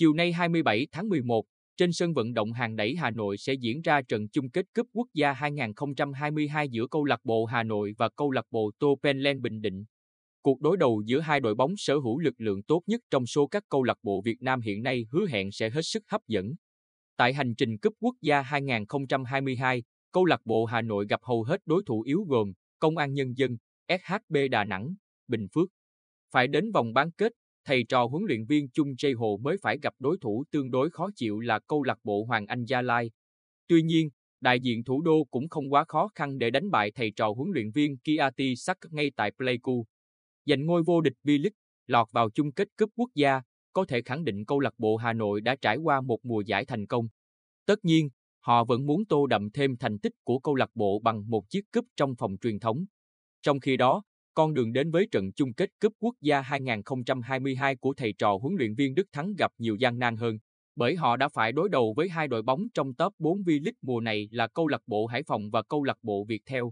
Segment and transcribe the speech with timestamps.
[0.00, 1.44] Chiều nay 27 tháng 11,
[1.76, 4.86] trên sân vận động hàng đẩy Hà Nội sẽ diễn ra trận chung kết cúp
[4.92, 9.42] quốc gia 2022 giữa câu lạc bộ Hà Nội và câu lạc bộ Tô Penlen
[9.42, 9.84] Bình Định.
[10.42, 13.46] Cuộc đối đầu giữa hai đội bóng sở hữu lực lượng tốt nhất trong số
[13.46, 16.54] các câu lạc bộ Việt Nam hiện nay hứa hẹn sẽ hết sức hấp dẫn.
[17.16, 19.82] Tại hành trình cúp quốc gia 2022,
[20.12, 23.32] câu lạc bộ Hà Nội gặp hầu hết đối thủ yếu gồm Công an Nhân
[23.36, 23.56] dân,
[23.88, 24.94] SHB Đà Nẵng,
[25.28, 25.68] Bình Phước.
[26.30, 27.32] Phải đến vòng bán kết,
[27.64, 30.90] thầy trò huấn luyện viên Chung Jae Hồ mới phải gặp đối thủ tương đối
[30.90, 33.10] khó chịu là câu lạc bộ Hoàng Anh Gia Lai.
[33.68, 34.10] Tuy nhiên,
[34.40, 37.50] đại diện thủ đô cũng không quá khó khăn để đánh bại thầy trò huấn
[37.54, 39.86] luyện viên Kiati Sak ngay tại Pleiku.
[40.46, 41.50] Giành ngôi vô địch V-League,
[41.86, 45.12] lọt vào chung kết cúp quốc gia, có thể khẳng định câu lạc bộ Hà
[45.12, 47.08] Nội đã trải qua một mùa giải thành công.
[47.66, 48.08] Tất nhiên,
[48.40, 51.64] họ vẫn muốn tô đậm thêm thành tích của câu lạc bộ bằng một chiếc
[51.72, 52.84] cúp trong phòng truyền thống.
[53.42, 54.02] Trong khi đó,
[54.34, 58.54] con đường đến với trận chung kết cúp quốc gia 2022 của thầy trò huấn
[58.58, 60.38] luyện viên Đức Thắng gặp nhiều gian nan hơn,
[60.76, 64.00] bởi họ đã phải đối đầu với hai đội bóng trong top 4 V-League mùa
[64.00, 66.62] này là câu lạc bộ Hải Phòng và câu lạc bộ Viettel.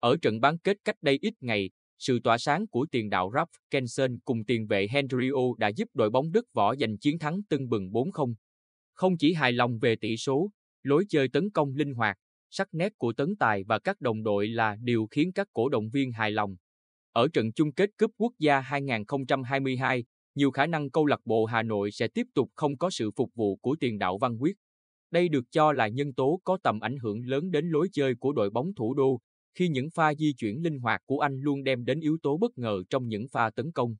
[0.00, 3.50] Ở trận bán kết cách đây ít ngày, sự tỏa sáng của tiền đạo Ralph
[3.70, 7.68] Kenson cùng tiền vệ Henrio đã giúp đội bóng Đức võ giành chiến thắng tưng
[7.68, 8.34] bừng 4-0.
[8.94, 10.50] Không chỉ hài lòng về tỷ số,
[10.82, 12.16] lối chơi tấn công linh hoạt,
[12.50, 15.90] sắc nét của Tấn Tài và các đồng đội là điều khiến các cổ động
[15.90, 16.56] viên hài lòng.
[17.14, 21.62] Ở trận chung kết cúp quốc gia 2022, nhiều khả năng câu lạc bộ Hà
[21.62, 24.56] Nội sẽ tiếp tục không có sự phục vụ của tiền đạo Văn Quyết.
[25.10, 28.32] Đây được cho là nhân tố có tầm ảnh hưởng lớn đến lối chơi của
[28.32, 29.20] đội bóng thủ đô,
[29.54, 32.58] khi những pha di chuyển linh hoạt của anh luôn đem đến yếu tố bất
[32.58, 33.96] ngờ trong những pha tấn công.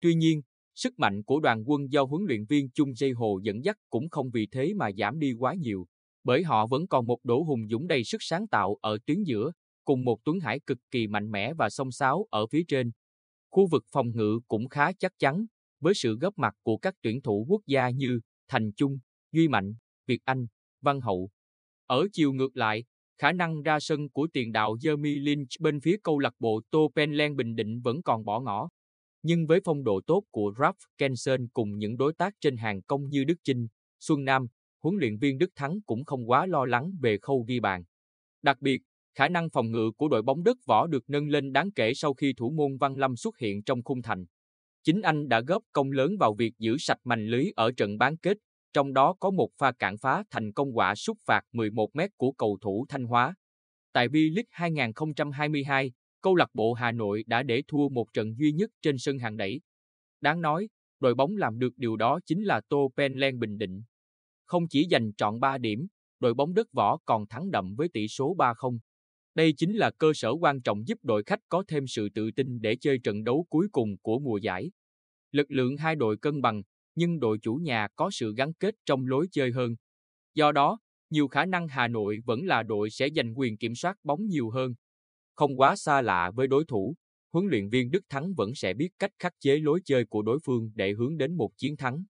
[0.00, 0.42] Tuy nhiên,
[0.74, 4.08] sức mạnh của đoàn quân do huấn luyện viên Chung Jae Hồ dẫn dắt cũng
[4.08, 5.86] không vì thế mà giảm đi quá nhiều,
[6.24, 9.52] bởi họ vẫn còn một Đỗ hùng dũng đầy sức sáng tạo ở tuyến giữa,
[9.86, 12.90] cùng một Tuấn Hải cực kỳ mạnh mẽ và song sáo ở phía trên.
[13.50, 15.46] Khu vực phòng ngự cũng khá chắc chắn,
[15.80, 18.98] với sự góp mặt của các tuyển thủ quốc gia như Thành Trung,
[19.32, 19.74] Duy Mạnh,
[20.06, 20.46] Việt Anh,
[20.80, 21.30] Văn Hậu.
[21.86, 22.84] Ở chiều ngược lại,
[23.18, 26.92] khả năng ra sân của tiền đạo Jeremy Lynch bên phía câu lạc bộ Tô
[26.96, 28.68] Penlen Bình Định vẫn còn bỏ ngỏ.
[29.22, 33.08] Nhưng với phong độ tốt của Ralph Kensen cùng những đối tác trên hàng công
[33.08, 33.66] như Đức Chinh,
[34.00, 34.46] Xuân Nam,
[34.82, 37.84] huấn luyện viên Đức Thắng cũng không quá lo lắng về khâu ghi bàn.
[38.42, 38.82] Đặc biệt,
[39.16, 42.14] khả năng phòng ngự của đội bóng đất võ được nâng lên đáng kể sau
[42.14, 44.24] khi thủ môn Văn Lâm xuất hiện trong khung thành.
[44.82, 48.16] Chính anh đã góp công lớn vào việc giữ sạch mành lưới ở trận bán
[48.16, 48.36] kết,
[48.72, 52.32] trong đó có một pha cản phá thành công quả sút phạt 11 m của
[52.32, 53.34] cầu thủ Thanh Hóa.
[53.92, 58.70] Tại V-League 2022, câu lạc bộ Hà Nội đã để thua một trận duy nhất
[58.82, 59.60] trên sân hàng đẩy.
[60.20, 60.68] Đáng nói,
[61.00, 63.82] đội bóng làm được điều đó chính là Tô Penlen Bình Định.
[64.44, 65.86] Không chỉ giành trọn 3 điểm,
[66.20, 68.78] đội bóng đất võ còn thắng đậm với tỷ số 3-0.
[69.36, 72.60] Đây chính là cơ sở quan trọng giúp đội khách có thêm sự tự tin
[72.60, 74.70] để chơi trận đấu cuối cùng của mùa giải.
[75.32, 76.62] Lực lượng hai đội cân bằng,
[76.94, 79.74] nhưng đội chủ nhà có sự gắn kết trong lối chơi hơn.
[80.34, 80.78] Do đó,
[81.10, 84.50] nhiều khả năng Hà Nội vẫn là đội sẽ giành quyền kiểm soát bóng nhiều
[84.50, 84.74] hơn.
[85.34, 86.94] Không quá xa lạ với đối thủ,
[87.32, 90.38] huấn luyện viên Đức Thắng vẫn sẽ biết cách khắc chế lối chơi của đối
[90.44, 92.04] phương để hướng đến một chiến thắng.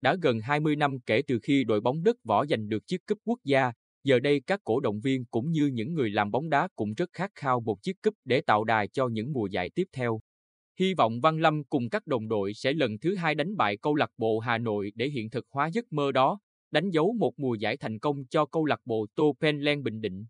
[0.00, 3.18] Đã gần 20 năm kể từ khi đội bóng đất võ giành được chiếc cúp
[3.24, 3.72] quốc gia,
[4.04, 7.10] giờ đây các cổ động viên cũng như những người làm bóng đá cũng rất
[7.12, 10.20] khát khao một chiếc cúp để tạo đà cho những mùa giải tiếp theo.
[10.78, 13.94] Hy vọng Văn Lâm cùng các đồng đội sẽ lần thứ hai đánh bại câu
[13.94, 16.40] lạc bộ Hà Nội để hiện thực hóa giấc mơ đó,
[16.70, 20.26] đánh dấu một mùa giải thành công cho câu lạc bộ Tô Penlen Bình Định.